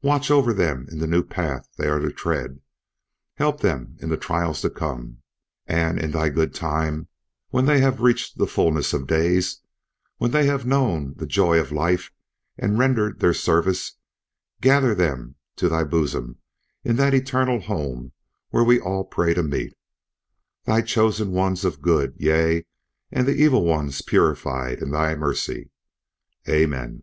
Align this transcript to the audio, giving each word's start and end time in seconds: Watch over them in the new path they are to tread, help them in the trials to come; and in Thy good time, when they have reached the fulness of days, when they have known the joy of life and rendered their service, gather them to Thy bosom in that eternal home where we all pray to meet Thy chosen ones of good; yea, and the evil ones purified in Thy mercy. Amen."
Watch 0.00 0.30
over 0.30 0.54
them 0.54 0.86
in 0.90 0.98
the 0.98 1.06
new 1.06 1.22
path 1.22 1.68
they 1.76 1.88
are 1.88 1.98
to 1.98 2.10
tread, 2.10 2.62
help 3.34 3.60
them 3.60 3.98
in 4.00 4.08
the 4.08 4.16
trials 4.16 4.62
to 4.62 4.70
come; 4.70 5.18
and 5.66 5.98
in 6.00 6.12
Thy 6.12 6.30
good 6.30 6.54
time, 6.54 7.08
when 7.50 7.66
they 7.66 7.80
have 7.82 8.00
reached 8.00 8.38
the 8.38 8.46
fulness 8.46 8.94
of 8.94 9.06
days, 9.06 9.60
when 10.16 10.30
they 10.30 10.46
have 10.46 10.64
known 10.64 11.12
the 11.18 11.26
joy 11.26 11.60
of 11.60 11.70
life 11.70 12.10
and 12.56 12.78
rendered 12.78 13.20
their 13.20 13.34
service, 13.34 13.98
gather 14.62 14.94
them 14.94 15.34
to 15.56 15.68
Thy 15.68 15.84
bosom 15.84 16.38
in 16.82 16.96
that 16.96 17.12
eternal 17.12 17.60
home 17.60 18.12
where 18.48 18.64
we 18.64 18.80
all 18.80 19.04
pray 19.04 19.34
to 19.34 19.42
meet 19.42 19.74
Thy 20.64 20.80
chosen 20.80 21.30
ones 21.30 21.62
of 21.62 21.82
good; 21.82 22.14
yea, 22.16 22.64
and 23.12 23.28
the 23.28 23.36
evil 23.36 23.66
ones 23.66 24.00
purified 24.00 24.78
in 24.78 24.92
Thy 24.92 25.14
mercy. 25.14 25.68
Amen." 26.48 27.02